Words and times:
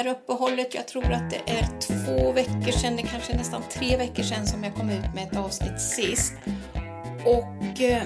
här 0.00 0.06
uppehållet. 0.06 0.74
Jag 0.74 0.88
tror 0.88 1.12
att 1.12 1.30
det 1.30 1.50
är 1.50 1.80
två 1.80 2.32
veckor 2.32 2.70
sedan, 2.70 2.96
det 2.96 3.02
kanske 3.02 3.32
är 3.32 3.36
nästan 3.36 3.62
tre 3.70 3.96
veckor 3.96 4.22
sedan 4.22 4.46
som 4.46 4.64
jag 4.64 4.74
kom 4.74 4.90
ut 4.90 5.14
med 5.14 5.28
ett 5.28 5.36
avsnitt 5.36 5.80
sist. 5.80 6.32
Och 7.24 7.80
eh, 7.80 8.02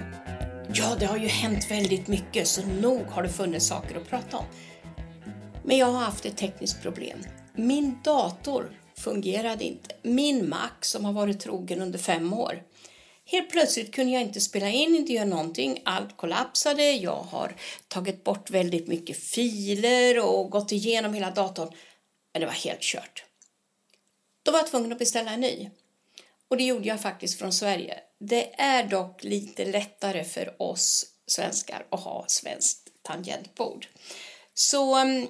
ja, 0.75 0.97
det 0.99 1.07
har 1.07 1.17
ju 1.17 1.27
hänt 1.27 1.71
väldigt 1.71 2.09
mycket 2.09 2.49
så 2.49 2.67
nog 2.67 3.07
har 3.07 3.23
det 3.23 3.29
funnits 3.29 3.67
saker 3.67 3.97
att 3.97 4.09
prata 4.09 4.37
om. 4.37 4.45
Men 5.65 5.79
jag 5.79 5.87
har 5.87 6.01
haft 6.01 6.27
ett 6.27 6.37
tekniskt 6.37 6.83
problem. 6.83 7.19
Min 7.55 7.99
dator 8.05 8.71
fungerade 8.97 9.65
inte. 9.65 9.95
Min 10.03 10.49
Mac 10.49 10.71
som 10.81 11.05
har 11.05 11.13
varit 11.13 11.41
trogen 11.41 11.83
under 11.83 11.99
fem 11.99 12.33
år. 12.33 12.63
Helt 13.27 13.51
plötsligt 13.51 13.95
kunde 13.95 14.13
jag 14.13 14.23
inte 14.23 14.41
spela 14.41 14.69
in, 14.69 14.95
inte 14.95 15.13
göra 15.13 15.25
någonting. 15.25 15.83
Allt 15.85 16.17
kollapsade. 16.17 16.93
Jag 16.93 17.23
har 17.23 17.57
tagit 17.89 18.25
bort 18.25 18.51
väldigt 18.51 18.89
mycket 18.89 19.17
filer 19.17 20.19
och 20.19 20.51
gått 20.51 20.73
igenom 20.73 21.15
hela 21.15 21.31
datorn. 21.31 21.75
Men 22.33 22.41
det 22.41 22.47
var 22.47 22.55
helt 22.55 22.83
kört. 22.83 23.25
Då 24.43 24.53
var 24.53 24.59
jag 24.59 24.71
tvungen 24.71 24.93
att 24.93 24.99
beställa 24.99 25.31
en 25.31 25.41
ny. 25.41 25.71
Och 26.49 26.57
det 26.57 26.65
gjorde 26.65 26.89
jag 26.89 27.03
faktiskt 27.03 27.39
från 27.39 27.53
Sverige. 27.53 28.01
Det 28.19 28.61
är 28.61 28.85
dock 28.85 29.25
lite 29.25 29.65
lättare 29.65 30.25
för 30.25 30.63
oss 30.63 31.07
svenskar 31.27 31.87
att 31.91 32.01
ha 32.01 32.25
svenskt 32.29 32.89
tangentbord. 33.03 33.87
Så 34.55 34.95
mm, 34.95 35.29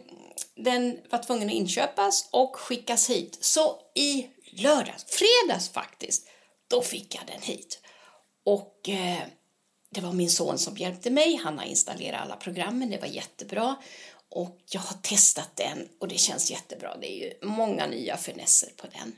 den 0.54 0.98
var 1.10 1.22
tvungen 1.22 1.48
att 1.48 1.54
inköpas 1.54 2.28
och 2.30 2.56
skickas 2.56 3.10
hit. 3.10 3.38
Så 3.40 3.80
i 3.94 4.26
lördags, 4.44 5.04
fredags 5.04 5.68
faktiskt, 5.68 6.28
då 6.68 6.82
fick 6.82 7.14
jag 7.14 7.26
den 7.26 7.42
hit. 7.42 7.80
Och 8.44 8.88
eh, 8.88 9.22
det 9.90 10.00
var 10.00 10.12
min 10.12 10.30
son 10.30 10.58
som 10.58 10.76
hjälpte 10.76 11.10
mig. 11.10 11.36
Han 11.36 11.58
har 11.58 11.64
installerat 11.64 12.20
alla 12.22 12.36
programmen, 12.36 12.90
det 12.90 13.00
var 13.00 13.06
jättebra. 13.06 13.76
Och 14.28 14.60
jag 14.70 14.80
har 14.80 14.96
testat 15.02 15.50
den 15.56 15.88
och 15.98 16.08
det 16.08 16.18
känns 16.18 16.50
jättebra. 16.50 16.96
Det 17.00 17.12
är 17.12 17.24
ju 17.26 17.48
många 17.48 17.86
nya 17.86 18.16
finesser 18.16 18.70
på 18.76 18.86
den. 18.86 19.12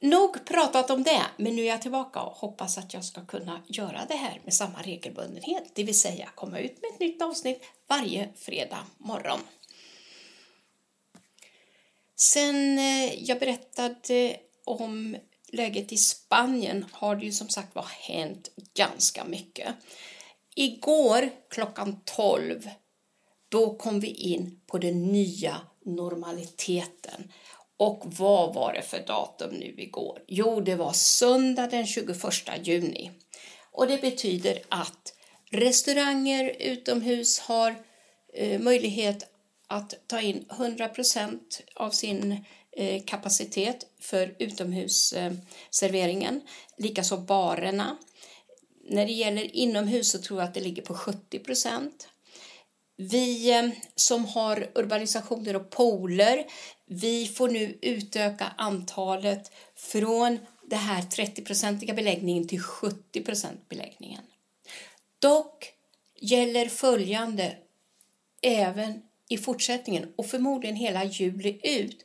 Nog 0.00 0.44
pratat 0.44 0.90
om 0.90 1.02
det, 1.02 1.22
men 1.36 1.56
nu 1.56 1.62
är 1.62 1.66
jag 1.66 1.82
tillbaka 1.82 2.22
och 2.22 2.32
hoppas 2.32 2.78
att 2.78 2.94
jag 2.94 3.04
ska 3.04 3.26
kunna 3.26 3.62
göra 3.66 4.04
det 4.08 4.14
här 4.14 4.40
med 4.44 4.54
samma 4.54 4.82
regelbundenhet, 4.82 5.64
det 5.74 5.84
vill 5.84 6.00
säga 6.00 6.28
komma 6.34 6.58
ut 6.58 6.82
med 6.82 6.90
ett 6.90 7.00
nytt 7.00 7.22
avsnitt 7.22 7.62
varje 7.86 8.28
fredag 8.36 8.86
morgon. 8.98 9.40
Sen 12.16 12.78
eh, 12.78 13.24
jag 13.24 13.38
berättade 13.38 14.36
om 14.64 15.16
läget 15.52 15.92
i 15.92 15.96
Spanien 15.96 16.86
har 16.92 17.16
det 17.16 17.24
ju 17.24 17.32
som 17.32 17.48
sagt 17.48 17.74
var 17.74 17.86
hänt 18.00 18.50
ganska 18.74 19.24
mycket. 19.24 19.74
Igår 20.54 21.30
klockan 21.50 22.00
12 22.04 22.70
då 23.48 23.74
kom 23.74 24.00
vi 24.00 24.08
in 24.08 24.60
på 24.66 24.78
den 24.78 25.02
nya 25.02 25.60
normaliteten. 25.84 27.32
Och 27.76 28.02
vad 28.06 28.54
var 28.54 28.72
det 28.72 28.82
för 28.82 29.06
datum 29.06 29.54
nu 29.54 29.74
igår? 29.78 30.22
Jo, 30.26 30.60
det 30.60 30.76
var 30.76 30.92
söndag 30.92 31.66
den 31.66 31.86
21 31.86 32.16
juni. 32.62 33.10
Och 33.72 33.86
det 33.86 34.00
betyder 34.00 34.62
att 34.68 35.14
restauranger 35.50 36.56
utomhus 36.58 37.38
har 37.38 37.74
eh, 38.34 38.60
möjlighet 38.60 39.24
att 39.66 39.94
ta 40.06 40.20
in 40.20 40.44
100% 40.48 41.38
av 41.74 41.90
sin 41.90 42.44
Eh, 42.78 43.02
kapacitet 43.04 43.86
för 44.00 44.34
utomhusserveringen. 44.38 46.40
Likaså 46.76 47.16
barerna. 47.16 47.96
När 48.90 49.06
det 49.06 49.12
gäller 49.12 49.56
inomhus 49.56 50.10
så 50.10 50.18
tror 50.18 50.40
jag 50.40 50.48
att 50.48 50.54
det 50.54 50.60
ligger 50.60 50.82
på 50.82 50.94
70% 50.94 51.90
vi 52.98 53.50
eh, 53.50 53.68
som 53.94 54.24
har 54.24 54.70
urbanisationer 54.74 55.56
och 55.56 55.70
pooler, 55.70 56.46
vi 56.86 57.26
får 57.26 57.48
nu 57.48 57.78
utöka 57.82 58.52
antalet 58.56 59.52
från 59.76 60.38
det 60.66 60.76
här 60.76 61.02
30-procentiga 61.02 61.94
beläggningen 61.94 62.48
till 62.48 62.60
70% 62.60 63.46
beläggningen. 63.68 64.22
Dock 65.18 65.72
gäller 66.20 66.68
följande 66.68 67.56
även 68.42 69.02
i 69.28 69.38
fortsättningen 69.38 70.12
och 70.16 70.26
förmodligen 70.26 70.76
hela 70.76 71.04
juli 71.04 71.60
ut. 71.62 72.04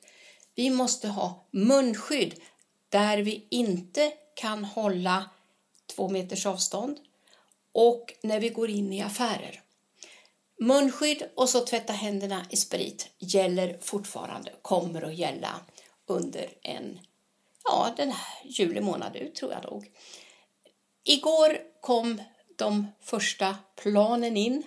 Vi 0.56 0.70
måste 0.70 1.08
ha 1.08 1.48
munskydd 1.52 2.36
där 2.90 3.18
vi 3.18 3.48
inte 3.50 4.12
kan 4.36 4.66
hålla 4.66 5.30
två 5.96 6.10
meters 6.10 6.46
avstånd 6.46 7.00
och 7.72 8.14
när 8.22 8.40
vi 8.40 8.50
går 8.50 8.70
in 8.70 8.94
i 8.94 9.02
affärer. 9.02 9.62
Munskydd 10.60 11.24
och 11.36 11.50
så 11.50 11.66
tvätta 11.66 11.94
händerna 11.94 12.46
i 12.50 12.58
sprit 12.58 13.10
gäller 13.20 13.78
fortfarande, 13.82 14.52
kommer 14.62 15.02
att 15.02 15.16
gälla 15.16 15.60
under 16.08 16.50
en, 16.62 17.00
ja 17.64 17.94
den 17.98 18.12
här 18.12 18.42
juli 18.46 18.82
månad 18.82 19.16
ut 19.16 19.36
tror 19.36 19.52
jag 19.52 19.64
nog. 19.64 19.92
Igår 21.04 21.58
kom 21.82 22.22
de 22.56 22.88
första 23.02 23.58
planen 23.76 24.38
in 24.38 24.64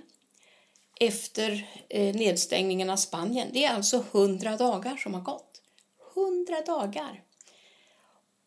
efter 1.01 1.69
eh, 1.89 2.15
nedstängningen 2.15 2.91
av 2.91 2.97
Spanien. 2.97 3.49
Det 3.53 3.65
är 3.65 3.75
alltså 3.75 4.05
hundra 4.11 4.57
dagar 4.57 4.97
som 4.97 5.15
har 5.15 5.21
gått. 5.21 5.46
Hundra 6.17 6.61
dagar! 6.61 7.23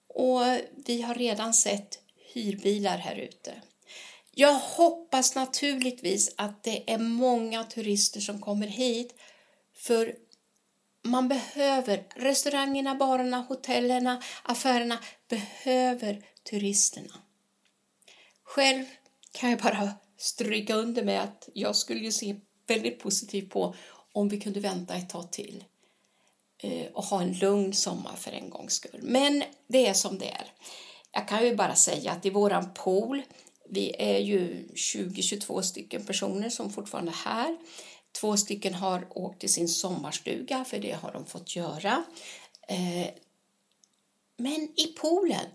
Och 0.08 0.42
vi 0.86 1.02
har 1.02 1.16
redan 1.16 1.54
sett 1.54 2.00
hyrbilar 2.34 2.98
här 2.98 3.16
ute. 3.16 3.62
Jag 4.32 4.54
hoppas 4.54 5.36
naturligtvis 5.36 6.34
att 6.38 6.64
det 6.64 6.92
är 6.92 6.98
många 6.98 7.64
turister 7.64 8.20
som 8.20 8.42
kommer 8.42 8.68
hit 8.68 9.16
för 9.74 10.16
man 11.02 11.28
behöver, 11.28 12.08
restaurangerna, 12.16 12.96
barerna, 12.96 13.38
hotellerna, 13.38 14.24
affärerna 14.44 15.00
behöver 15.28 16.26
turisterna. 16.44 17.14
Själv 18.44 18.86
kan 19.32 19.50
jag 19.50 19.60
bara 19.60 19.92
stryka 20.18 20.76
under 20.76 21.04
med 21.04 21.22
att 21.22 21.50
jag 21.54 21.76
skulle 21.76 22.00
ju 22.00 22.12
se 22.12 22.36
väldigt 22.68 23.00
positivt 23.00 23.50
på 23.50 23.76
om 24.12 24.30
vi 24.30 24.40
kunde 24.40 24.60
vänta 24.60 24.96
ett 24.96 25.10
tag 25.10 25.32
till 25.32 25.64
Eh, 26.62 26.86
och 26.94 27.04
ha 27.04 27.22
en 27.22 27.34
lugn 27.34 27.74
sommar 27.74 28.16
för 28.16 28.32
en 28.32 28.50
gångs 28.50 28.74
skull. 28.74 29.00
Men 29.04 29.44
det 29.68 29.88
är 29.88 29.94
som 29.94 30.18
det 30.18 30.30
är. 30.30 30.52
Jag 31.12 31.28
kan 31.28 31.46
ju 31.46 31.56
bara 31.56 31.76
säga 31.76 32.12
att 32.12 32.26
i 32.26 32.30
våran 32.30 32.74
pool 32.74 33.22
vi 33.70 33.96
är 34.00 34.20
ju 34.20 34.68
20-22 34.68 35.62
stycken 35.62 36.06
personer 36.06 36.50
som 36.50 36.72
fortfarande 36.72 37.12
är 37.12 37.32
här. 37.32 37.58
Två 38.12 38.38
stycken 38.38 38.74
har 38.74 39.08
åkt 39.10 39.40
till 39.40 39.54
sin 39.54 39.68
sommarstuga, 39.68 40.66
för 40.66 40.80
det 40.80 40.92
har 40.92 41.12
de 41.12 41.26
fått 41.26 41.56
göra. 41.56 42.04
Eh, 42.68 43.08
men 44.38 44.70
i 44.76 44.94
poolen, 44.98 45.46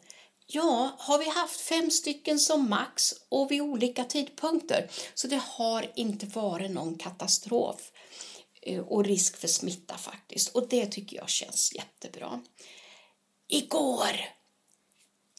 ja, 0.47 0.91
har 0.99 1.19
vi 1.19 1.29
haft 1.29 1.61
fem 1.61 1.91
stycken 1.91 2.39
som 2.39 2.71
max 2.71 3.15
och 3.29 3.51
vid 3.51 3.61
olika 3.61 4.05
tidpunkter. 4.05 4.91
Så 5.15 5.27
det 5.27 5.43
har 5.43 5.93
inte 5.95 6.27
varit 6.27 6.71
någon 6.71 6.99
katastrof 6.99 7.93
Eh, 8.67 8.81
och 8.81 9.05
risk 9.05 9.37
för 9.37 9.49
smitta 9.49 9.99
faktiskt. 9.99 10.49
Och 10.49 10.69
det 10.69 10.87
tycker 10.87 11.17
jag 11.17 11.29
känns 11.29 11.75
jättebra. 11.75 12.43
Igår 13.49 14.21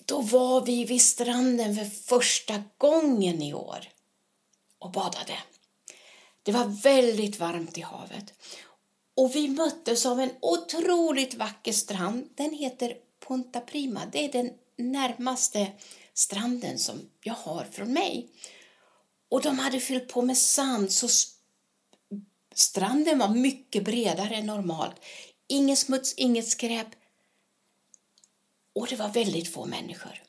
då 0.05 0.21
var 0.21 0.65
vi 0.65 0.85
vid 0.85 1.01
stranden 1.01 1.75
för 1.75 1.85
första 1.85 2.63
gången 2.77 3.41
i 3.41 3.53
år 3.53 3.89
och 4.79 4.91
badade. 4.91 5.37
Det 6.43 6.51
var 6.51 6.65
väldigt 6.65 7.39
varmt 7.39 7.77
i 7.77 7.81
havet 7.81 8.33
och 9.15 9.35
vi 9.35 9.47
möttes 9.47 10.05
av 10.05 10.19
en 10.19 10.31
otroligt 10.39 11.33
vacker 11.33 11.71
strand. 11.71 12.29
Den 12.35 12.53
heter 12.53 12.97
Punta 13.27 13.59
Prima. 13.59 14.01
Det 14.11 14.25
är 14.25 14.31
den 14.31 14.51
närmaste 14.77 15.67
stranden 16.13 16.79
som 16.79 17.09
jag 17.21 17.33
har 17.33 17.67
från 17.71 17.93
mig. 17.93 18.29
Och 19.29 19.41
de 19.41 19.59
hade 19.59 19.79
fyllt 19.79 20.07
på 20.07 20.21
med 20.21 20.37
sand 20.37 20.91
så 20.91 21.07
stranden 22.57 23.19
var 23.19 23.29
mycket 23.29 23.83
bredare 23.83 24.35
än 24.35 24.45
normalt. 24.45 24.95
ingen 25.47 25.77
smuts, 25.77 26.13
inget 26.13 26.47
skräp. 26.47 26.87
Och 28.75 28.87
det 28.87 28.95
var 28.95 29.09
väldigt 29.09 29.53
få 29.53 29.65
människor. 29.65 30.21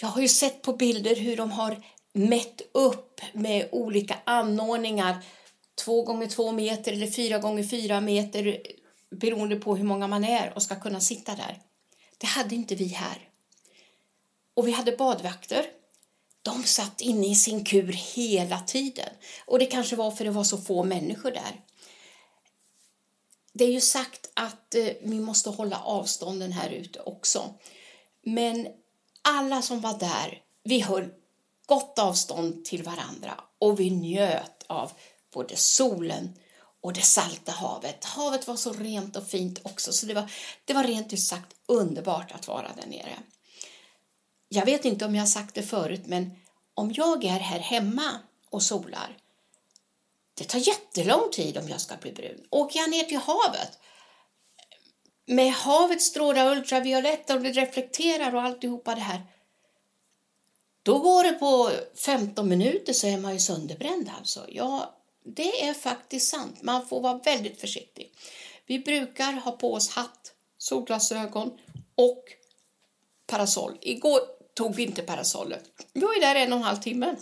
Jag 0.00 0.08
har 0.08 0.22
ju 0.22 0.28
sett 0.28 0.62
på 0.62 0.72
bilder 0.72 1.16
hur 1.16 1.36
de 1.36 1.50
har 1.50 1.84
mätt 2.12 2.62
upp 2.72 3.20
med 3.32 3.68
olika 3.72 4.18
anordningar. 4.24 5.24
Två 5.74 6.02
gånger 6.02 6.26
två 6.26 6.52
meter 6.52 6.92
eller 6.92 7.10
fyra 7.10 7.38
gånger 7.38 7.62
fyra 7.62 8.00
meter 8.00 8.62
beroende 9.10 9.56
på 9.56 9.76
hur 9.76 9.84
många 9.84 10.06
man 10.06 10.24
är 10.24 10.52
och 10.54 10.62
ska 10.62 10.80
kunna 10.80 11.00
sitta 11.00 11.34
där. 11.34 11.58
Det 12.18 12.26
hade 12.26 12.54
inte 12.54 12.74
vi 12.74 12.86
här. 12.86 13.28
Och 14.54 14.68
vi 14.68 14.72
hade 14.72 14.92
badvakter. 14.92 15.66
De 16.48 16.64
satt 16.64 17.00
inne 17.00 17.26
i 17.26 17.34
sin 17.34 17.64
kur 17.64 17.92
hela 17.92 18.60
tiden. 18.60 19.08
Och 19.46 19.58
det 19.58 19.66
kanske 19.66 19.96
var 19.96 20.10
för 20.10 20.24
det 20.24 20.30
var 20.30 20.44
så 20.44 20.58
få 20.58 20.84
människor 20.84 21.30
där. 21.30 21.60
Det 23.52 23.64
är 23.64 23.72
ju 23.72 23.80
sagt 23.80 24.30
att 24.34 24.74
eh, 24.74 24.88
vi 25.02 25.20
måste 25.20 25.50
hålla 25.50 25.78
avstånden 25.78 26.52
här 26.52 26.70
ute 26.70 27.00
också. 27.00 27.54
Men 28.24 28.68
alla 29.22 29.62
som 29.62 29.80
var 29.80 29.98
där, 29.98 30.42
vi 30.64 30.80
höll 30.80 31.08
gott 31.66 31.98
avstånd 31.98 32.64
till 32.64 32.82
varandra 32.82 33.40
och 33.58 33.80
vi 33.80 33.90
njöt 33.90 34.64
av 34.66 34.92
både 35.34 35.56
solen 35.56 36.34
och 36.80 36.92
det 36.92 37.02
salta 37.02 37.52
havet. 37.52 38.04
Havet 38.04 38.46
var 38.46 38.56
så 38.56 38.72
rent 38.72 39.16
och 39.16 39.26
fint 39.26 39.60
också 39.62 39.92
så 39.92 40.06
det 40.06 40.14
var, 40.14 40.32
det 40.64 40.74
var 40.74 40.84
rent 40.84 41.12
ut 41.12 41.22
sagt 41.22 41.54
underbart 41.66 42.32
att 42.32 42.48
vara 42.48 42.68
där 42.76 42.86
nere. 42.86 43.18
Jag 44.48 44.64
vet 44.64 44.84
inte 44.84 45.04
om 45.04 45.14
jag 45.14 45.22
har 45.22 45.26
sagt 45.26 45.54
det 45.54 45.62
förut 45.62 46.02
men 46.06 46.30
om 46.74 46.92
jag 46.94 47.24
är 47.24 47.38
här 47.38 47.58
hemma 47.58 48.18
och 48.50 48.62
solar 48.62 49.16
det 50.34 50.44
tar 50.44 50.58
jättelång 50.58 51.30
tid 51.32 51.58
om 51.58 51.68
jag 51.68 51.80
ska 51.80 51.96
bli 51.96 52.12
brun. 52.12 52.46
Åker 52.50 52.80
jag 52.80 52.90
ner 52.90 53.02
till 53.02 53.18
havet 53.18 53.78
med 55.26 55.52
havet 55.52 56.02
strålar 56.02 56.56
ultravioletta, 56.56 57.34
och 57.34 57.42
det 57.42 57.52
reflekterar 57.52 58.34
och 58.34 58.42
alltihopa 58.42 58.94
det 58.94 59.00
här 59.00 59.22
då 60.82 60.98
går 60.98 61.24
det 61.24 61.32
på 61.32 61.70
15 62.04 62.48
minuter 62.48 62.92
så 62.92 63.06
är 63.06 63.18
man 63.18 63.32
ju 63.32 63.38
sönderbränd 63.38 64.10
alltså. 64.18 64.46
Ja, 64.48 64.94
det 65.24 65.64
är 65.64 65.74
faktiskt 65.74 66.28
sant. 66.28 66.62
Man 66.62 66.86
får 66.86 67.00
vara 67.00 67.18
väldigt 67.18 67.60
försiktig. 67.60 68.12
Vi 68.66 68.78
brukar 68.78 69.32
ha 69.32 69.52
på 69.52 69.74
oss 69.74 69.90
hatt, 69.90 70.32
solglasögon 70.58 71.58
och 71.94 72.24
parasoll. 73.26 73.78
Igår 73.80 74.20
tog 74.58 74.74
vinterparasollet. 74.74 75.64
Vi 75.92 76.00
var 76.00 76.14
ju 76.14 76.20
där 76.20 76.34
en 76.34 76.52
och 76.52 76.58
en 76.58 76.64
halv 76.64 76.76
timme. 76.76 77.16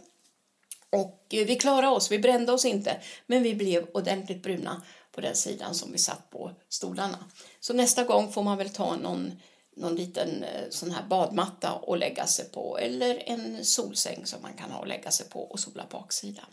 Och 0.91 1.27
eh, 1.31 1.47
vi 1.47 1.57
klarade 1.57 1.89
oss, 1.89 2.11
vi 2.11 2.19
brände 2.19 2.53
oss 2.53 2.65
inte, 2.65 3.01
men 3.27 3.43
vi 3.43 3.55
blev 3.55 3.87
ordentligt 3.95 4.43
bruna 4.43 4.83
på 5.13 5.21
den 5.21 5.37
sidan 5.37 5.75
som 5.75 5.93
vi 5.93 5.99
satt 5.99 6.31
på 6.31 6.53
stolarna. 6.69 7.19
Så 7.61 7.73
nästa 7.73 8.05
gång 8.05 8.33
får 8.33 8.43
man 8.43 8.59
väl 8.59 8.71
ta 8.71 8.97
någon, 8.97 9.33
någon 9.77 9.97
liten 9.97 10.43
eh, 10.43 10.65
sån 10.71 10.91
här 10.91 11.03
badmatta 11.09 11.73
och 11.73 11.99
lägga 11.99 12.27
sig 12.27 12.45
på 12.45 12.79
eller 12.79 13.23
en 13.27 13.65
solsäng 13.65 14.27
som 14.27 14.43
man 14.43 14.55
kan 14.55 14.71
ha 14.71 14.79
och 14.79 14.87
lägga 14.87 15.11
sig 15.11 15.29
på 15.29 15.41
och 15.41 15.61
sola 15.61 15.87
baksidan. 15.91 16.47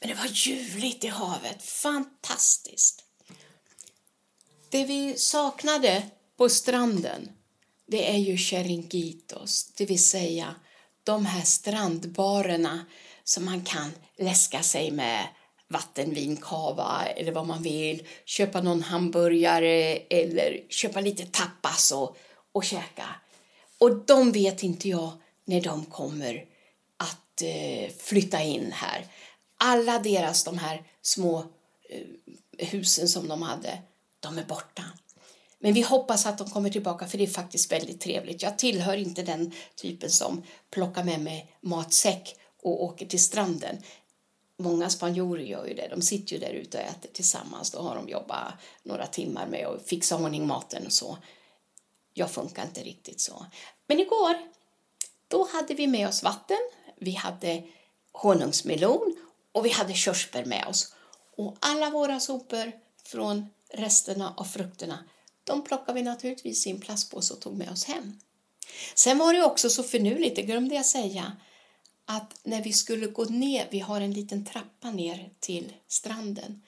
Men 0.00 0.08
det 0.08 0.14
var 0.14 0.26
ljuvligt 0.26 1.04
i 1.04 1.08
havet, 1.08 1.62
fantastiskt. 1.62 3.04
Det 4.70 4.84
vi 4.84 5.18
saknade 5.18 6.02
på 6.36 6.48
stranden, 6.48 7.28
det 7.94 8.10
är 8.10 8.18
ju 8.18 8.36
Cheringitos, 8.36 9.72
det 9.76 9.86
vill 9.86 10.04
säga 10.04 10.54
de 11.04 11.26
här 11.26 11.42
strandbarerna 11.42 12.86
som 13.24 13.44
man 13.44 13.64
kan 13.64 13.92
läska 14.18 14.62
sig 14.62 14.90
med 14.90 15.26
vattenvinkava 15.68 17.04
eller 17.16 17.32
vad 17.32 17.46
man 17.46 17.62
vill, 17.62 18.06
köpa 18.24 18.60
någon 18.60 18.82
hamburgare 18.82 19.96
eller 19.96 20.60
köpa 20.68 21.00
lite 21.00 21.26
tapas 21.26 21.92
och, 21.92 22.16
och 22.52 22.64
käka. 22.64 23.08
Och 23.78 23.96
de 23.96 24.32
vet 24.32 24.62
inte 24.62 24.88
jag 24.88 25.12
när 25.44 25.60
de 25.60 25.84
kommer 25.84 26.44
att 26.96 27.42
eh, 27.42 27.90
flytta 27.98 28.42
in 28.42 28.72
här. 28.72 29.06
Alla 29.56 29.98
deras 29.98 30.44
de 30.44 30.58
här 30.58 30.82
små 31.02 31.38
eh, 31.90 32.68
husen 32.68 33.08
som 33.08 33.28
de 33.28 33.42
hade, 33.42 33.78
de 34.20 34.38
är 34.38 34.44
borta. 34.44 34.82
Men 35.64 35.74
vi 35.74 35.82
hoppas 35.82 36.26
att 36.26 36.38
de 36.38 36.50
kommer 36.50 36.70
tillbaka 36.70 37.06
för 37.06 37.18
det 37.18 37.24
är 37.24 37.28
faktiskt 37.28 37.72
väldigt 37.72 38.00
trevligt. 38.00 38.42
Jag 38.42 38.58
tillhör 38.58 38.96
inte 38.96 39.22
den 39.22 39.52
typen 39.74 40.10
som 40.10 40.42
plockar 40.70 41.04
med 41.04 41.20
mig 41.20 41.56
matsäck 41.60 42.36
och 42.62 42.84
åker 42.84 43.06
till 43.06 43.22
stranden. 43.22 43.78
Många 44.58 44.90
spanjorer 44.90 45.42
gör 45.42 45.66
ju 45.66 45.74
det. 45.74 45.88
De 45.88 46.02
sitter 46.02 46.32
ju 46.32 46.38
där 46.40 46.52
ute 46.52 46.78
och 46.78 46.84
äter 46.84 47.10
tillsammans. 47.12 47.70
Då 47.70 47.78
har 47.78 47.96
de 47.96 48.08
jobbat 48.08 48.52
några 48.82 49.06
timmar 49.06 49.46
med 49.46 49.66
att 49.66 49.88
fixa 49.88 50.16
ordning 50.16 50.46
maten 50.46 50.86
och 50.86 50.92
så. 50.92 51.18
Jag 52.14 52.30
funkar 52.30 52.62
inte 52.62 52.80
riktigt 52.80 53.20
så. 53.20 53.46
Men 53.86 54.00
igår, 54.00 54.36
då 55.28 55.48
hade 55.52 55.74
vi 55.74 55.86
med 55.86 56.08
oss 56.08 56.22
vatten. 56.22 56.70
Vi 56.96 57.12
hade 57.12 57.62
honungsmelon 58.12 59.16
och 59.52 59.66
vi 59.66 59.70
hade 59.70 59.94
körsbär 59.94 60.44
med 60.44 60.66
oss. 60.66 60.94
Och 61.36 61.56
alla 61.60 61.90
våra 61.90 62.20
sopor 62.20 62.72
från 63.04 63.46
resterna 63.72 64.34
av 64.36 64.44
frukterna, 64.44 64.98
de 65.44 65.64
plockade 65.64 65.92
vi 65.92 66.02
naturligtvis 66.02 66.66
i 66.66 66.70
en 66.70 66.80
plastpåse 66.80 67.34
och 67.34 67.40
tog 67.40 67.56
med 67.56 67.70
oss 67.70 67.84
hem. 67.84 68.20
Sen 68.94 69.18
var 69.18 69.34
det 69.34 69.44
också 69.44 69.70
så 69.70 69.82
finurligt, 69.82 70.36
det 70.36 70.42
glömde 70.42 70.74
jag 70.74 70.86
säga, 70.86 71.36
att 72.04 72.40
när 72.42 72.62
vi 72.62 72.72
skulle 72.72 73.06
gå 73.06 73.24
ner, 73.24 73.68
vi 73.70 73.80
har 73.80 74.00
en 74.00 74.12
liten 74.12 74.44
trappa 74.44 74.90
ner 74.90 75.30
till 75.40 75.72
stranden, 75.88 76.62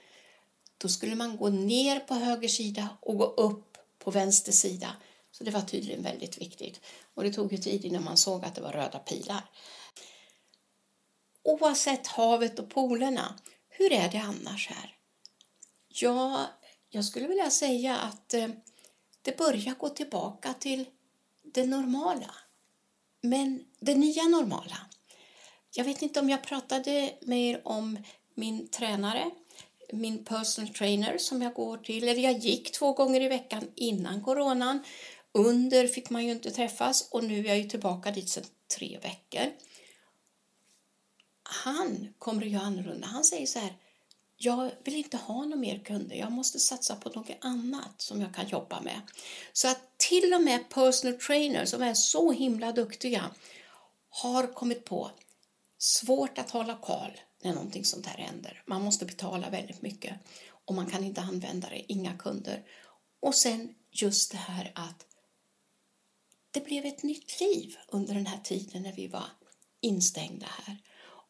då 0.79 0.89
skulle 0.89 1.15
man 1.15 1.37
gå 1.37 1.49
ner 1.49 2.01
på 2.01 2.15
höger 2.15 2.49
sida 2.49 2.89
och 3.01 3.19
gå 3.19 3.25
upp 3.25 3.79
på 3.99 4.11
vänster 4.11 4.53
sida. 4.53 4.97
Så 5.31 5.45
det 5.45 5.51
var 5.51 5.61
tydligen 5.61 6.03
väldigt 6.03 6.41
viktigt. 6.41 6.81
Och 7.15 7.23
det 7.23 7.33
tog 7.33 7.53
ju 7.53 7.59
tid 7.59 7.85
innan 7.85 8.05
man 8.05 8.17
såg 8.17 8.45
att 8.45 8.55
det 8.55 8.61
var 8.61 8.73
röda 8.73 8.99
pilar. 8.99 9.51
Oavsett 11.43 12.07
havet 12.07 12.59
och 12.59 12.71
polerna, 12.71 13.35
hur 13.69 13.93
är 13.93 14.11
det 14.11 14.19
annars 14.19 14.69
här? 14.69 14.97
Ja, 15.89 16.47
jag 16.97 17.05
skulle 17.05 17.29
vilja 17.29 17.51
säga 17.51 17.97
att 17.97 18.35
eh, 18.35 18.49
det 19.23 19.37
börjar 19.37 19.75
gå 19.75 19.89
tillbaka 19.89 20.53
till 20.53 20.85
det 21.43 21.67
normala. 21.67 22.35
Men 23.21 23.65
det 23.81 23.95
nya 23.95 24.23
normala. 24.23 24.77
Jag 25.71 25.85
vet 25.85 26.03
inte 26.03 26.21
om 26.21 26.31
jag 26.31 26.43
pratade 26.43 27.13
mer 27.21 27.61
om 27.65 27.99
min 28.35 28.69
tränare, 28.69 29.31
min 29.93 30.25
personal 30.25 30.69
trainer 30.69 31.19
som 31.19 31.43
jag 31.43 31.55
går 31.55 31.79
till, 31.79 32.09
eller 32.09 32.23
jag 32.23 32.39
gick 32.39 32.73
två 32.73 32.93
gånger 32.93 33.21
i 33.21 33.29
veckan 33.29 33.71
innan 33.75 34.23
coronan. 34.23 34.85
Under 35.33 35.87
fick 35.87 36.11
man 36.11 36.25
ju 36.25 36.31
inte 36.31 36.51
träffas 36.51 37.09
och 37.11 37.25
nu 37.25 37.39
är 37.39 37.45
jag 37.45 37.59
ju 37.59 37.65
tillbaka 37.65 38.11
dit 38.11 38.29
sedan 38.29 38.45
tre 38.79 38.99
veckor. 39.03 39.53
Han 41.43 42.15
kommer 42.19 42.43
att 42.43 42.49
göra 42.49 42.63
annorlunda. 42.63 43.07
Han 43.07 43.25
säger 43.25 43.47
så 43.47 43.59
här, 43.59 43.77
jag 44.37 44.71
vill 44.85 44.95
inte 44.95 45.17
ha 45.17 45.45
några 45.45 45.57
mer 45.57 45.79
kunder. 45.79 46.17
Jag 46.17 46.33
måste 46.33 46.61
satsa 46.61 46.97
på 46.97 47.09
något 47.09 47.31
annat 47.41 48.03
som 48.03 48.21
jag 48.21 48.35
kan 48.35 48.49
jobba 48.49 48.81
med. 48.81 49.01
Så 49.53 49.69
att 49.69 49.99
till 49.99 50.35
och 50.35 50.43
med 50.43 50.69
personal 50.69 51.19
trainers 51.19 51.69
som 51.69 51.83
är 51.83 51.95
så 51.95 52.33
himla 52.33 52.73
duktiga 52.73 53.31
har 54.09 54.55
kommit 54.55 54.85
på 54.85 55.11
svårt 55.79 56.39
att 56.39 56.51
hålla 56.51 56.77
koll 56.77 57.21
när 57.43 57.55
någonting 57.55 57.85
sånt 57.85 58.07
här 58.07 58.19
händer. 58.19 58.63
Man 58.67 58.83
måste 58.83 59.05
betala 59.05 59.51
väldigt 59.51 59.83
mycket 59.83 60.15
och 60.49 60.75
man 60.75 60.91
kan 60.91 61.05
inte 61.05 61.21
använda 61.21 61.69
det, 61.69 61.93
inga 61.93 62.19
kunder. 62.19 62.63
Och 63.21 63.35
sen 63.35 63.75
just 63.91 64.31
det 64.31 64.37
här 64.37 64.73
att 64.75 65.07
det 66.51 66.65
blev 66.65 66.85
ett 66.85 67.03
nytt 67.03 67.41
liv 67.41 67.77
under 67.89 68.15
den 68.15 68.27
här 68.27 68.41
tiden 68.45 68.83
när 68.83 68.93
vi 68.93 69.09
var 69.09 69.27
instängda 69.81 70.47
här. 70.47 70.77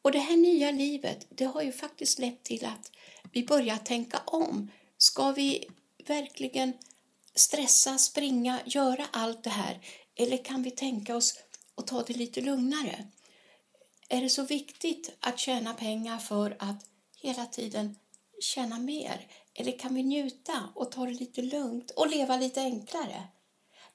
Och 0.07 0.13
det 0.13 0.19
här 0.19 0.37
nya 0.37 0.71
livet, 0.71 1.27
det 1.31 1.45
har 1.45 1.63
ju 1.63 1.73
faktiskt 1.73 2.19
lett 2.19 2.45
till 2.45 2.65
att 2.65 2.91
vi 3.33 3.47
börjar 3.47 3.77
tänka 3.77 4.19
om. 4.27 4.71
Ska 4.99 5.33
vi 5.33 5.69
verkligen 6.07 6.73
stressa, 7.35 7.99
springa, 7.99 8.61
göra 8.67 9.07
allt 9.11 9.45
det 9.45 9.51
här? 9.51 9.81
Eller 10.15 10.45
kan 10.45 10.63
vi 10.63 10.71
tänka 10.71 11.17
oss 11.17 11.39
att 11.75 11.87
ta 11.87 12.03
det 12.03 12.15
lite 12.15 12.41
lugnare? 12.41 13.07
är 14.09 14.23
det 14.23 14.29
så 14.29 14.43
viktigt 14.43 15.17
att 15.21 15.39
tjäna 15.39 15.75
pengar 15.75 16.19
för 16.19 16.57
att 16.59 16.85
hela 17.17 17.47
tiden 17.47 17.97
tjäna 18.41 18.79
mer? 18.79 19.27
Eller 19.55 19.79
kan 19.79 19.95
vi 19.95 20.03
njuta 20.03 20.69
och 20.75 20.91
ta 20.91 21.07
det 21.07 21.15
lite 21.15 21.43
lugnt 21.43 21.91
och 21.91 22.11
leva 22.11 22.37
lite 22.37 22.61
enklare? 22.61 23.23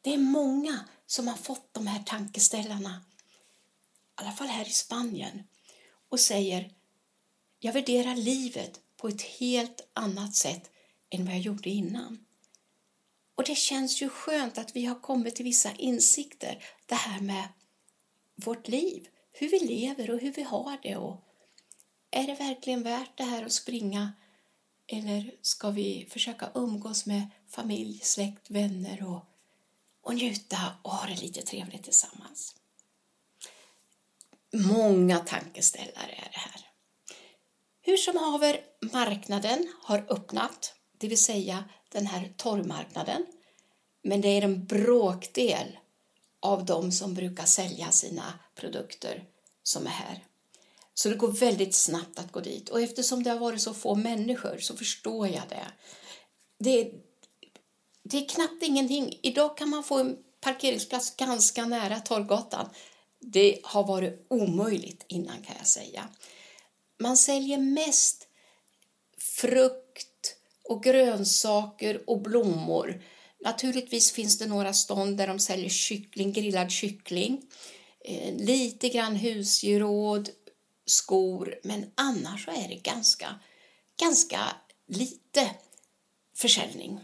Det 0.01 0.13
är 0.13 0.17
många 0.17 0.79
som 1.05 1.27
har 1.27 1.37
fått 1.37 1.73
de 1.73 1.87
här 1.87 2.03
tankeställarna, 2.03 3.01
i 3.01 4.23
alla 4.23 4.31
fall 4.31 4.47
här 4.47 4.67
i 4.67 4.71
Spanien, 4.71 5.43
och 6.11 6.19
säger 6.19 6.71
jag 7.59 7.73
värderar 7.73 8.15
livet 8.15 8.79
på 8.97 9.07
ett 9.07 9.21
helt 9.21 9.87
annat 9.93 10.35
sätt 10.35 10.71
än 11.09 11.25
vad 11.25 11.33
jag 11.33 11.41
gjorde 11.41 11.69
innan. 11.69 12.25
Och 13.35 13.43
det 13.43 13.55
känns 13.55 14.01
ju 14.01 14.09
skönt 14.09 14.57
att 14.57 14.75
vi 14.75 14.85
har 14.85 14.99
kommit 14.99 15.35
till 15.35 15.45
vissa 15.45 15.71
insikter, 15.71 16.63
det 16.85 16.95
här 16.95 17.21
med 17.21 17.47
vårt 18.35 18.67
liv 18.67 19.07
hur 19.31 19.49
vi 19.49 19.59
lever 19.59 20.11
och 20.11 20.19
hur 20.19 20.33
vi 20.33 20.43
har 20.43 20.77
det. 20.83 20.95
Och 20.95 21.23
är 22.11 22.27
det 22.27 22.35
verkligen 22.35 22.83
värt 22.83 23.17
det 23.17 23.23
här 23.23 23.45
att 23.45 23.51
springa 23.51 24.13
eller 24.87 25.35
ska 25.41 25.69
vi 25.69 26.07
försöka 26.09 26.51
umgås 26.55 27.05
med 27.05 27.27
familj, 27.47 27.99
släkt, 28.03 28.49
vänner 28.49 29.07
och, 29.07 29.25
och 30.01 30.15
njuta 30.15 30.73
och 30.81 30.91
ha 30.91 31.07
det 31.07 31.21
lite 31.21 31.41
trevligt 31.41 31.83
tillsammans? 31.83 32.55
Många 34.53 35.19
tankeställare 35.19 36.11
är 36.11 36.29
det 36.31 36.39
här. 36.39 36.67
Hur 37.81 37.97
som 37.97 38.17
haver, 38.17 38.59
marknaden 38.91 39.67
har 39.83 40.05
öppnat, 40.09 40.75
det 40.97 41.07
vill 41.07 41.23
säga 41.23 41.63
den 41.91 42.07
här 42.07 42.33
torgmarknaden. 42.37 43.25
Men 44.03 44.21
det 44.21 44.27
är 44.27 44.41
en 44.41 44.65
bråkdel 44.65 45.77
av 46.39 46.65
de 46.65 46.91
som 46.91 47.13
brukar 47.13 47.45
sälja 47.45 47.91
sina 47.91 48.33
produkter 48.55 49.23
som 49.63 49.85
är 49.85 49.91
här. 49.91 50.25
Så 50.93 51.09
det 51.09 51.15
går 51.15 51.31
väldigt 51.31 51.75
snabbt 51.75 52.19
att 52.19 52.31
gå 52.31 52.39
dit. 52.39 52.69
Och 52.69 52.81
eftersom 52.81 53.23
det 53.23 53.29
har 53.29 53.39
varit 53.39 53.61
så 53.61 53.73
få 53.73 53.95
människor 53.95 54.57
så 54.57 54.77
förstår 54.77 55.27
jag 55.27 55.43
det. 55.49 55.67
Det, 56.59 56.91
det 58.03 58.17
är 58.17 58.29
knappt 58.29 58.63
ingenting. 58.63 59.19
Idag 59.23 59.57
kan 59.57 59.69
man 59.69 59.83
få 59.83 59.99
en 59.99 60.17
parkeringsplats 60.41 61.15
ganska 61.15 61.65
nära 61.65 61.99
Torggatan. 61.99 62.69
Det 63.21 63.59
har 63.63 63.87
varit 63.87 64.25
omöjligt 64.27 65.05
innan 65.07 65.41
kan 65.41 65.55
jag 65.57 65.67
säga. 65.67 66.09
Man 66.99 67.17
säljer 67.17 67.57
mest 67.57 68.27
frukt, 69.17 70.07
och 70.71 70.83
grönsaker 70.83 72.09
och 72.09 72.21
blommor. 72.21 73.01
Naturligtvis 73.43 74.11
finns 74.11 74.37
det 74.37 74.45
några 74.45 74.73
stånd 74.73 75.17
där 75.17 75.27
de 75.27 75.39
säljer 75.39 75.69
kyckling, 75.69 76.33
grillad 76.33 76.71
kyckling, 76.71 77.41
eh, 78.05 78.35
lite 78.35 78.89
grann 78.89 79.15
husgeråd, 79.15 80.29
skor, 80.85 81.59
men 81.63 81.91
annars 81.95 82.45
så 82.45 82.51
är 82.51 82.67
det 82.67 82.75
ganska, 82.75 83.39
ganska 83.99 84.39
lite 84.87 85.49
försäljning. 86.35 86.99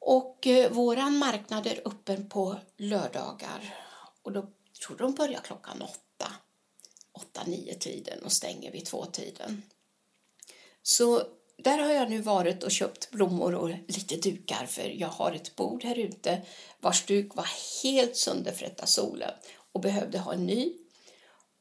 Och 0.00 0.46
eh, 0.46 0.72
våran 0.72 1.18
marknad 1.18 1.66
är 1.66 1.80
öppen 1.84 2.28
på 2.28 2.58
lördagar 2.76 3.74
och 4.22 4.32
då 4.32 4.50
tror 4.86 4.96
de 4.96 5.14
börjar 5.14 5.40
klockan 5.40 5.82
åtta, 5.82 6.32
åtta, 7.12 7.42
nio 7.46 7.74
tiden 7.74 8.22
och 8.24 8.32
stänger 8.32 8.72
vid 8.72 8.86
två 8.86 9.04
tiden. 9.04 9.62
Så 10.82 11.22
där 11.56 11.78
har 11.78 11.90
jag 11.90 12.10
nu 12.10 12.20
varit 12.20 12.62
och 12.62 12.70
köpt 12.70 13.10
blommor 13.10 13.54
och 13.54 13.68
lite 13.68 14.16
dukar 14.16 14.66
för 14.66 15.00
jag 15.00 15.08
har 15.08 15.32
ett 15.32 15.56
bord 15.56 15.84
här 15.84 15.98
ute 15.98 16.42
vars 16.80 17.06
duk 17.06 17.34
var 17.34 17.48
helt 17.82 18.16
sönderfrätt 18.16 18.80
av 18.80 18.86
solen 18.86 19.30
och 19.72 19.80
behövde 19.80 20.18
ha 20.18 20.32
en 20.32 20.46
ny. 20.46 20.72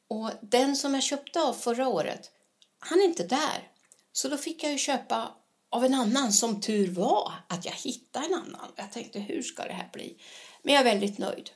Och 0.08 0.32
den 0.42 0.76
som 0.76 0.94
jag 0.94 1.04
köpte 1.04 1.42
av 1.42 1.54
förra 1.54 1.88
året, 1.88 2.32
han 2.80 3.00
är 3.00 3.06
inte 3.06 3.24
där. 3.24 3.72
Så 4.12 4.28
då 4.28 4.38
fick 4.38 4.64
jag 4.64 4.72
ju 4.72 4.78
köpa 4.78 5.36
av 5.70 5.86
en 5.86 5.94
annan 5.94 6.34
som 6.34 6.62
tur 6.62 6.92
var 6.92 7.34
att 7.48 7.66
jag 7.66 7.74
hittade 7.74 8.26
en 8.26 8.34
annan. 8.34 8.72
Jag 8.76 8.92
tänkte 8.92 9.20
hur 9.20 9.42
ska 9.42 9.64
det 9.64 9.74
här 9.74 9.90
bli? 9.94 10.18
Men 10.64 10.74
jag 10.74 10.82
är 10.82 10.92
väldigt 10.92 11.18
nöjd. 11.18 11.50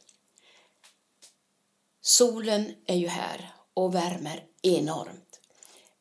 Solen 2.02 2.74
är 2.86 2.96
ju 2.96 3.08
här 3.08 3.54
och 3.74 3.96
värmer 3.96 4.44
enormt. 4.62 5.40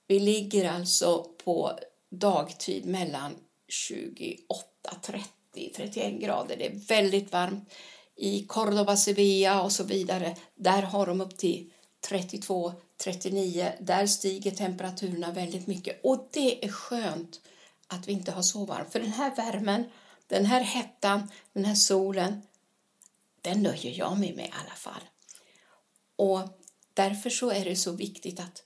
Vi 0.06 0.18
ligger 0.20 0.70
alltså 0.70 1.26
på 1.44 1.78
dagtid 2.10 2.86
mellan 2.86 3.36
28, 3.68 4.64
30, 5.02 5.72
31 5.76 6.20
grader. 6.20 6.56
Det 6.56 6.66
är 6.66 6.86
väldigt 6.88 7.32
varmt. 7.32 7.72
I 8.16 8.44
Cordoba, 8.46 8.96
Sevilla 8.96 9.62
och 9.62 9.72
så 9.72 9.84
vidare, 9.84 10.36
där 10.54 10.82
har 10.82 11.06
de 11.06 11.20
upp 11.20 11.36
till 11.36 11.72
32, 12.08 12.72
39. 13.04 13.72
Där 13.80 14.06
stiger 14.06 14.50
temperaturerna 14.50 15.32
väldigt 15.32 15.66
mycket 15.66 16.00
och 16.04 16.28
det 16.32 16.64
är 16.64 16.68
skönt 16.68 17.40
att 17.86 18.08
vi 18.08 18.12
inte 18.12 18.32
har 18.32 18.42
så 18.42 18.64
varmt. 18.64 18.92
För 18.92 19.00
den 19.00 19.12
här 19.12 19.36
värmen, 19.36 19.84
den 20.26 20.46
här 20.46 20.60
hettan, 20.60 21.30
den 21.52 21.64
här 21.64 21.74
solen, 21.74 22.42
den 23.40 23.62
nöjer 23.62 23.98
jag 23.98 24.18
mig 24.18 24.34
med 24.34 24.46
i 24.46 24.52
alla 24.64 24.74
fall. 24.74 25.02
Och 26.20 26.40
därför 26.94 27.30
så 27.30 27.50
är 27.50 27.64
det 27.64 27.76
så 27.76 27.92
viktigt 27.92 28.40
att 28.40 28.62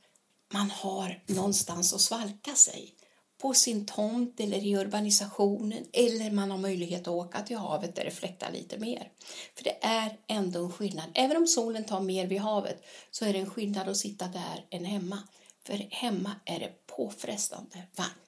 man 0.53 0.71
har 0.71 1.23
någonstans 1.27 1.95
att 1.95 2.01
svalka 2.01 2.55
sig 2.55 2.95
på 3.43 3.55
sin 3.55 3.87
tomt 3.87 4.41
eller 4.41 4.59
i 4.59 4.77
urbanisationen 4.77 5.85
eller 5.93 6.31
man 6.31 6.51
har 6.51 6.59
möjlighet 6.59 7.01
att 7.01 7.09
åka 7.09 7.43
till 7.43 7.57
havet 7.57 7.97
där 7.97 8.05
det 8.05 8.11
fläktar 8.11 8.53
lite 8.53 8.79
mer. 8.79 9.09
För 9.57 9.65
det 9.65 9.85
är 9.85 10.19
ändå 10.29 10.65
en 10.65 10.73
skillnad. 10.73 11.11
Även 11.15 11.37
om 11.37 11.47
solen 11.47 11.85
tar 11.85 12.01
mer 12.01 12.27
vid 12.27 12.41
havet 12.41 12.85
så 13.11 13.25
är 13.25 13.33
det 13.33 13.39
en 13.39 13.51
skillnad 13.51 13.89
att 13.89 13.97
sitta 13.97 14.27
där 14.27 14.67
än 14.71 14.85
hemma. 14.85 15.19
För 15.67 15.87
hemma 15.91 16.31
är 16.45 16.59
det 16.61 16.87
påfrestande 16.87 17.83
varmt. 17.97 18.24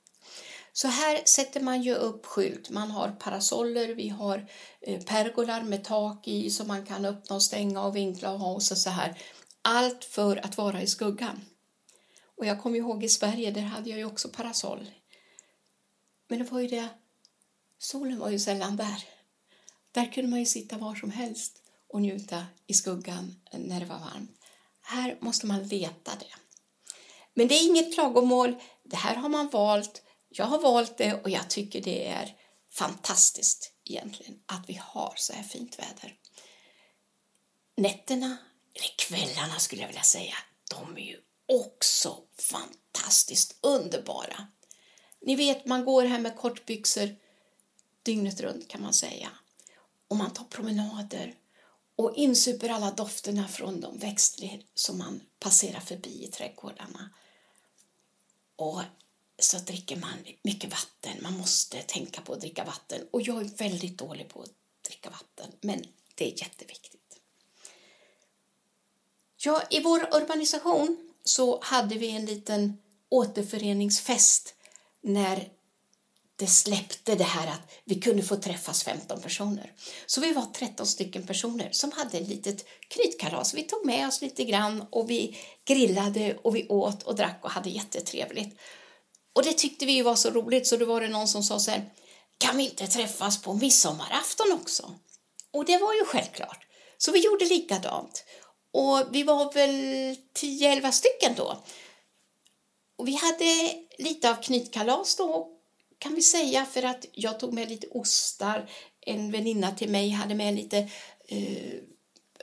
Så 0.76 0.88
här 0.88 1.22
sätter 1.24 1.60
man 1.60 1.82
ju 1.82 1.94
upp 1.94 2.26
skylt. 2.26 2.70
Man 2.70 2.90
har 2.90 3.08
parasoller, 3.08 3.88
vi 3.88 4.08
har 4.08 4.50
eh, 4.80 5.02
pergolar 5.02 5.62
med 5.62 5.84
tak 5.84 6.28
i 6.28 6.50
som 6.50 6.68
man 6.68 6.86
kan 6.86 7.04
öppna 7.04 7.36
och 7.36 7.42
stänga 7.42 7.82
och 7.82 7.96
vinkla 7.96 8.32
och 8.32 8.38
ha 8.38 8.52
och 8.52 8.62
så 8.62 8.90
här. 8.90 9.18
Allt 9.62 10.04
för 10.04 10.36
att 10.36 10.56
vara 10.56 10.82
i 10.82 10.86
skuggan. 10.86 11.40
Och 12.36 12.46
jag 12.46 12.62
kommer 12.62 12.78
ihåg 12.78 13.04
i 13.04 13.08
Sverige, 13.08 13.50
där 13.50 13.62
hade 13.62 13.90
jag 13.90 13.98
ju 13.98 14.04
också 14.04 14.28
parasoll. 14.28 14.90
Men 16.28 16.38
det 16.38 16.44
var 16.44 16.60
ju 16.60 16.68
det, 16.68 16.88
solen 17.78 18.18
var 18.18 18.30
ju 18.30 18.38
sällan 18.38 18.76
där. 18.76 19.04
Där 19.92 20.12
kunde 20.12 20.30
man 20.30 20.38
ju 20.38 20.46
sitta 20.46 20.78
var 20.78 20.94
som 20.94 21.10
helst 21.10 21.62
och 21.88 22.02
njuta 22.02 22.46
i 22.66 22.74
skuggan 22.74 23.36
när 23.52 23.80
det 23.80 23.86
var 23.86 23.98
varmt. 23.98 24.30
Här 24.82 25.16
måste 25.20 25.46
man 25.46 25.68
leta 25.68 26.12
det. 26.18 26.34
Men 27.34 27.48
det 27.48 27.54
är 27.54 27.66
inget 27.68 27.94
klagomål. 27.94 28.56
Det 28.82 28.96
här 28.96 29.14
har 29.14 29.28
man 29.28 29.48
valt 29.48 30.02
jag 30.38 30.46
har 30.46 30.58
valt 30.58 30.98
det 30.98 31.22
och 31.22 31.30
jag 31.30 31.50
tycker 31.50 31.80
det 31.80 32.08
är 32.08 32.36
fantastiskt 32.70 33.72
egentligen 33.84 34.40
att 34.46 34.64
vi 34.68 34.80
har 34.82 35.14
så 35.16 35.32
här 35.32 35.42
fint 35.42 35.78
väder. 35.78 36.14
Nätterna, 37.76 38.36
eller 38.74 38.98
kvällarna 38.98 39.58
skulle 39.58 39.82
jag 39.82 39.88
vilja 39.88 40.02
säga, 40.02 40.34
de 40.70 40.96
är 40.96 41.06
ju 41.06 41.20
också 41.46 42.22
fantastiskt 42.38 43.56
underbara. 43.60 44.46
Ni 45.20 45.36
vet, 45.36 45.66
man 45.66 45.84
går 45.84 46.04
här 46.04 46.18
med 46.18 46.36
kortbyxor 46.36 47.16
dygnet 48.02 48.40
runt 48.40 48.68
kan 48.68 48.82
man 48.82 48.94
säga. 48.94 49.28
Och 50.08 50.16
man 50.16 50.32
tar 50.32 50.44
promenader 50.44 51.34
och 51.96 52.14
insuper 52.16 52.68
alla 52.68 52.90
dofterna 52.90 53.48
från 53.48 53.80
de 53.80 53.98
växter 53.98 54.62
som 54.74 54.98
man 54.98 55.20
passerar 55.38 55.80
förbi 55.80 56.24
i 56.24 56.28
trädgårdarna. 56.28 57.10
Och 58.56 58.82
så 59.38 59.58
dricker 59.58 59.96
man 59.96 60.18
mycket 60.42 60.70
vatten. 60.70 61.22
Man 61.22 61.38
måste 61.38 61.82
tänka 61.82 62.20
på 62.20 62.32
att 62.32 62.40
dricka 62.40 62.64
vatten. 62.64 63.00
Och 63.10 63.22
jag 63.22 63.40
är 63.40 63.44
väldigt 63.44 63.98
dålig 63.98 64.28
på 64.28 64.42
att 64.42 64.52
dricka 64.88 65.10
vatten, 65.10 65.52
men 65.60 65.84
det 66.14 66.32
är 66.32 66.38
jätteviktigt. 66.38 67.20
Ja, 69.36 69.62
I 69.70 69.80
vår 69.80 70.16
urbanisation 70.16 71.12
så 71.24 71.60
hade 71.62 71.94
vi 71.94 72.10
en 72.10 72.26
liten 72.26 72.78
återföreningsfest 73.08 74.54
när 75.00 75.48
det 76.36 76.46
släppte 76.46 77.14
det 77.14 77.24
här 77.24 77.46
att 77.46 77.72
vi 77.84 77.94
kunde 77.94 78.22
få 78.22 78.36
träffas 78.36 78.82
15 78.82 79.20
personer. 79.20 79.72
Så 80.06 80.20
vi 80.20 80.32
var 80.32 80.46
13 80.54 80.86
stycken 80.86 81.26
personer 81.26 81.68
som 81.72 81.92
hade 81.92 82.18
ett 82.18 82.28
litet 82.28 82.64
krytkalas. 82.88 83.54
Vi 83.54 83.62
tog 83.62 83.86
med 83.86 84.08
oss 84.08 84.22
lite 84.22 84.44
grann 84.44 84.86
och 84.90 85.10
vi 85.10 85.36
grillade 85.64 86.36
och 86.42 86.56
vi 86.56 86.68
åt 86.68 87.02
och 87.02 87.14
drack 87.14 87.38
och 87.42 87.50
hade 87.50 87.70
jättetrevligt. 87.70 88.58
Och 89.36 89.42
det 89.42 89.52
tyckte 89.52 89.86
vi 89.86 90.02
var 90.02 90.16
så 90.16 90.30
roligt 90.30 90.66
så 90.66 90.76
då 90.76 90.84
var 90.86 91.00
det 91.00 91.08
någon 91.08 91.28
som 91.28 91.42
sa 91.42 91.58
så 91.58 91.70
här, 91.70 91.90
kan 92.38 92.56
vi 92.56 92.64
inte 92.64 92.86
träffas 92.86 93.42
på 93.42 93.54
midsommarafton 93.54 94.52
också? 94.52 94.94
Och 95.50 95.64
det 95.64 95.78
var 95.78 95.94
ju 95.94 96.04
självklart. 96.04 96.66
Så 96.98 97.12
vi 97.12 97.24
gjorde 97.24 97.44
likadant. 97.44 98.24
Och 98.70 99.06
vi 99.10 99.22
var 99.22 99.52
väl 99.52 99.70
10-11 100.34 100.90
stycken 100.90 101.34
då. 101.36 101.62
Och 102.96 103.08
vi 103.08 103.14
hade 103.14 103.74
lite 103.98 104.30
av 104.30 104.34
knytkalas 104.34 105.16
då 105.16 105.48
kan 105.98 106.14
vi 106.14 106.22
säga 106.22 106.66
för 106.66 106.82
att 106.82 107.06
jag 107.12 107.40
tog 107.40 107.52
med 107.52 107.68
lite 107.68 107.86
ostar. 107.86 108.70
En 109.00 109.32
väninna 109.32 109.72
till 109.72 109.90
mig 109.90 110.10
hade 110.10 110.34
med 110.34 110.54
lite 110.54 110.78
eh, 111.28 111.74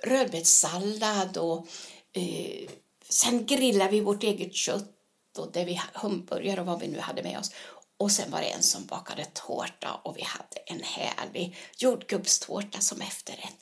rödbetssallad 0.03 1.38
och 1.38 1.67
eh, 2.13 2.69
sen 3.09 3.45
grillade 3.45 3.91
vi 3.91 4.00
vårt 4.00 4.23
eget 4.23 4.55
kött 4.55 4.89
och 5.37 5.51
det 5.51 5.65
vi 5.65 5.81
hamburgare 5.93 6.59
och 6.59 6.65
vad 6.65 6.79
vi 6.79 6.87
nu 6.87 6.99
hade 6.99 7.23
med 7.23 7.39
oss. 7.39 7.51
Och 7.97 8.11
sen 8.11 8.31
var 8.31 8.41
det 8.41 8.47
en 8.47 8.63
som 8.63 8.85
bakade 8.85 9.25
tårta 9.25 9.93
och 10.03 10.17
vi 10.17 10.23
hade 10.23 10.57
en 10.65 10.83
härlig 10.83 11.57
jordgubbstårta 11.77 12.79
som 12.79 13.01
efterrätt. 13.01 13.57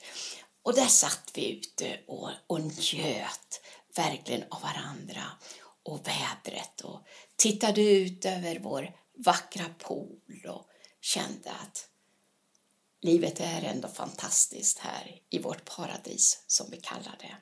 Och 0.63 0.75
där 0.75 0.87
satt 0.87 1.31
vi 1.33 1.51
ute 1.51 1.99
och, 2.07 2.29
och 2.47 2.61
njöt 2.61 3.61
verkligen 3.95 4.43
av 4.49 4.61
varandra 4.61 5.23
och 5.83 6.07
vädret 6.07 6.81
och 6.81 6.99
tittade 7.35 7.81
ut 7.81 8.25
över 8.25 8.59
vår 8.59 8.95
vackra 9.17 9.65
pool 9.77 10.45
och 10.49 10.65
kände 11.01 11.51
att 11.51 11.87
livet 13.01 13.39
är 13.39 13.61
ändå 13.61 13.87
fantastiskt 13.87 14.79
här 14.79 15.19
i 15.29 15.39
vårt 15.39 15.65
paradis 15.65 16.43
som 16.47 16.67
vi 16.71 16.77
kallar 16.77 17.17
det. 17.19 17.35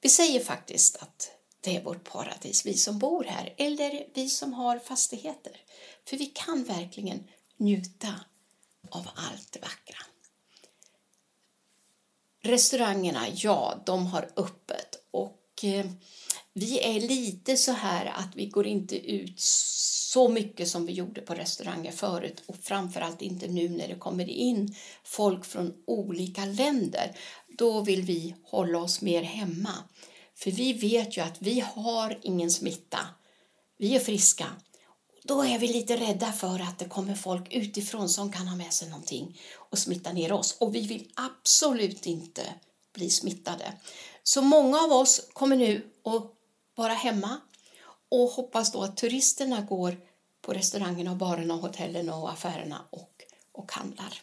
Vi 0.00 0.08
säger 0.08 0.40
faktiskt 0.40 0.96
att 0.96 1.35
det 1.66 1.76
är 1.76 1.82
vårt 1.82 2.12
paradis, 2.12 2.66
vi 2.66 2.74
som 2.74 2.98
bor 2.98 3.24
här 3.24 3.54
eller 3.56 4.06
vi 4.14 4.28
som 4.28 4.52
har 4.52 4.78
fastigheter. 4.78 5.52
För 6.08 6.16
vi 6.16 6.26
kan 6.26 6.64
verkligen 6.64 7.24
njuta 7.56 8.14
av 8.90 9.08
allt 9.14 9.52
det 9.52 9.60
vackra. 9.60 9.98
Restaurangerna, 12.42 13.26
ja, 13.34 13.82
de 13.86 14.06
har 14.06 14.30
öppet 14.36 15.06
och 15.10 15.64
eh, 15.64 15.86
vi 16.52 16.80
är 16.80 17.00
lite 17.00 17.56
så 17.56 17.72
här 17.72 18.06
att 18.06 18.36
vi 18.36 18.46
går 18.46 18.66
inte 18.66 18.96
ut 19.12 19.40
så 19.40 20.28
mycket 20.28 20.68
som 20.68 20.86
vi 20.86 20.92
gjorde 20.92 21.20
på 21.20 21.34
restauranger 21.34 21.92
förut 21.92 22.42
och 22.46 22.56
framförallt 22.62 23.22
inte 23.22 23.48
nu 23.48 23.68
när 23.68 23.88
det 23.88 23.98
kommer 23.98 24.28
in 24.28 24.74
folk 25.04 25.44
från 25.44 25.74
olika 25.86 26.44
länder. 26.44 27.16
Då 27.58 27.80
vill 27.80 28.02
vi 28.02 28.34
hålla 28.42 28.78
oss 28.78 29.02
mer 29.02 29.22
hemma. 29.22 29.72
För 30.36 30.50
vi 30.50 30.72
vet 30.72 31.16
ju 31.16 31.20
att 31.20 31.42
vi 31.42 31.60
har 31.60 32.18
ingen 32.22 32.50
smitta. 32.50 32.98
Vi 33.78 33.96
är 33.96 34.00
friska. 34.00 34.46
Då 35.22 35.42
är 35.42 35.58
vi 35.58 35.66
lite 35.66 35.96
rädda 35.96 36.32
för 36.32 36.60
att 36.60 36.78
det 36.78 36.84
kommer 36.84 37.14
folk 37.14 37.52
utifrån 37.52 38.08
som 38.08 38.32
kan 38.32 38.48
ha 38.48 38.56
med 38.56 38.72
sig 38.72 38.88
någonting 38.88 39.40
och 39.54 39.78
smitta 39.78 40.12
ner 40.12 40.32
oss. 40.32 40.56
Och 40.60 40.74
vi 40.74 40.86
vill 40.86 41.12
absolut 41.14 42.06
inte 42.06 42.42
bli 42.94 43.10
smittade. 43.10 43.72
Så 44.22 44.42
många 44.42 44.78
av 44.78 44.92
oss 44.92 45.28
kommer 45.32 45.56
nu 45.56 45.90
att 46.04 46.32
vara 46.74 46.92
hemma 46.92 47.40
och 48.08 48.28
hoppas 48.30 48.72
då 48.72 48.82
att 48.82 48.96
turisterna 48.96 49.60
går 49.60 49.96
på 50.40 50.52
restaurangerna, 50.52 51.14
barerna, 51.14 51.54
hotellen 51.54 52.10
och 52.10 52.32
affärerna 52.32 52.82
och, 52.90 53.10
och 53.52 53.72
handlar. 53.72 54.22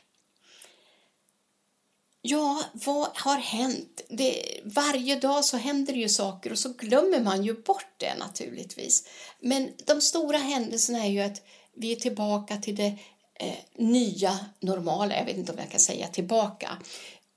Ja, 2.25 2.63
vad 2.73 3.09
har 3.13 3.37
hänt? 3.37 4.01
Det, 4.09 4.59
varje 4.63 5.15
dag 5.15 5.45
så 5.45 5.57
händer 5.57 5.93
det 5.93 5.99
ju 5.99 6.09
saker 6.09 6.51
och 6.51 6.59
så 6.59 6.73
glömmer 6.73 7.19
man 7.19 7.43
ju 7.43 7.61
bort 7.61 7.93
det 7.97 8.15
naturligtvis. 8.15 9.07
Men 9.39 9.71
de 9.85 10.01
stora 10.01 10.37
händelserna 10.37 11.05
är 11.05 11.09
ju 11.09 11.21
att 11.21 11.41
vi 11.75 11.91
är 11.91 11.95
tillbaka 11.95 12.57
till 12.57 12.75
det 12.75 12.97
eh, 13.39 13.57
nya 13.75 14.39
normala, 14.59 15.17
jag 15.17 15.25
vet 15.25 15.37
inte 15.37 15.51
om 15.51 15.57
jag 15.57 15.71
kan 15.71 15.79
säga 15.79 16.07
tillbaka. 16.07 16.77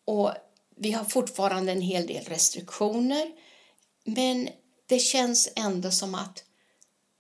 Och 0.04 0.30
vi 0.76 0.92
har 0.92 1.04
fortfarande 1.04 1.72
en 1.72 1.82
hel 1.82 2.06
del 2.06 2.24
restriktioner, 2.24 3.32
men 4.04 4.48
det 4.88 4.98
känns 4.98 5.52
ändå 5.56 5.90
som 5.90 6.14
att 6.14 6.44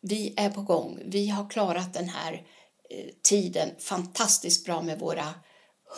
vi 0.02 0.34
är 0.36 0.50
på 0.50 0.62
gång. 0.62 1.00
Vi 1.04 1.28
har 1.28 1.50
klarat 1.50 1.94
den 1.94 2.08
här 2.08 2.32
eh, 2.90 3.06
tiden 3.22 3.70
fantastiskt 3.78 4.64
bra 4.64 4.82
med 4.82 4.98
våra 4.98 5.34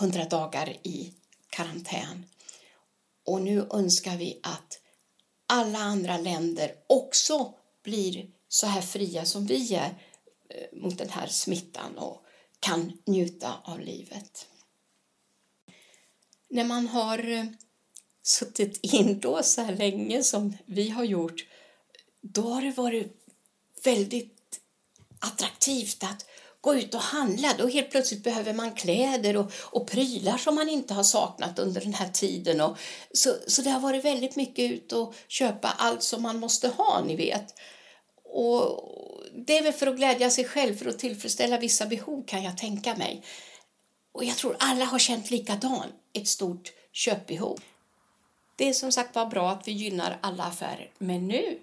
100 0.00 0.24
dagar 0.24 0.76
i 0.82 1.14
karantän. 1.50 2.26
Och 3.26 3.42
nu 3.42 3.66
önskar 3.72 4.16
vi 4.16 4.40
att 4.42 4.80
alla 5.46 5.78
andra 5.78 6.18
länder 6.18 6.74
också 6.86 7.54
blir 7.82 8.30
så 8.48 8.66
här 8.66 8.80
fria 8.80 9.24
som 9.24 9.46
vi 9.46 9.74
är 9.74 10.02
eh, 10.50 10.78
mot 10.78 10.98
den 10.98 11.08
här 11.08 11.26
smittan 11.26 11.98
och 11.98 12.24
kan 12.60 12.98
njuta 13.04 13.54
av 13.64 13.80
livet. 13.80 14.46
När 16.50 16.64
man 16.64 16.86
har 16.86 17.30
eh, 17.30 17.44
suttit 18.22 18.78
inlåst 18.82 19.54
så 19.54 19.62
här 19.62 19.76
länge 19.76 20.22
som 20.22 20.56
vi 20.66 20.88
har 20.88 21.04
gjort 21.04 21.46
då 22.20 22.50
har 22.50 22.62
det 22.62 22.70
varit 22.70 23.26
väldigt 23.84 24.60
attraktivt 25.18 26.04
att 26.04 26.26
gå 26.60 26.74
ut 26.74 26.94
och 26.94 27.00
handla. 27.00 27.54
Då 27.58 27.68
helt 27.68 27.90
plötsligt 27.90 28.24
behöver 28.24 28.52
man 28.52 28.74
kläder 28.74 29.36
och, 29.36 29.52
och 29.54 29.86
prylar 29.86 30.38
som 30.38 30.54
man 30.54 30.68
inte 30.68 30.94
har 30.94 31.02
saknat 31.02 31.58
under 31.58 31.80
den 31.80 31.94
här 31.94 32.08
tiden. 32.08 32.60
Och, 32.60 32.78
så, 33.12 33.34
så 33.46 33.62
det 33.62 33.70
har 33.70 33.80
varit 33.80 34.04
väldigt 34.04 34.36
mycket 34.36 34.70
ut 34.70 34.92
och 34.92 35.14
köpa 35.28 35.68
allt 35.68 36.02
som 36.02 36.22
man 36.22 36.38
måste 36.38 36.68
ha, 36.68 37.04
ni 37.06 37.16
vet. 37.16 37.54
Och 38.24 38.82
det 39.46 39.58
är 39.58 39.62
väl 39.62 39.72
för 39.72 39.86
att 39.86 39.96
glädja 39.96 40.30
sig 40.30 40.44
själv, 40.44 40.76
för 40.76 40.88
att 40.88 40.98
tillfredsställa 40.98 41.58
vissa 41.58 41.86
behov 41.86 42.24
kan 42.26 42.42
jag 42.42 42.58
tänka 42.58 42.94
mig. 42.94 43.22
Och 44.12 44.24
jag 44.24 44.36
tror 44.36 44.56
alla 44.58 44.84
har 44.84 44.98
känt 44.98 45.30
likadant, 45.30 45.94
ett 46.12 46.28
stort 46.28 46.72
köpbehov. 46.92 47.60
Det 48.56 48.68
är 48.68 48.72
som 48.72 48.92
sagt 48.92 49.14
var 49.14 49.26
bra 49.26 49.50
att 49.50 49.68
vi 49.68 49.72
gynnar 49.72 50.18
alla 50.20 50.44
affärer, 50.44 50.90
men 50.98 51.28
nu 51.28 51.58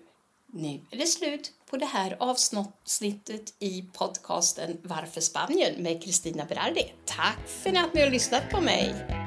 nu 0.55 0.81
är 0.91 0.97
det 0.97 1.05
slut 1.05 1.51
på 1.69 1.77
det 1.77 1.85
här 1.85 2.17
avsnittet 2.19 3.53
i 3.59 3.85
podcasten 3.93 4.77
Varför 4.83 5.21
Spanien 5.21 5.83
med 5.83 6.03
Kristina 6.03 6.45
Berardi. 6.45 6.93
Tack 7.05 7.47
för 7.47 7.69
att 7.69 7.93
ni 7.93 8.01
har 8.01 8.09
lyssnat 8.09 8.49
på 8.49 8.61
mig! 8.61 9.24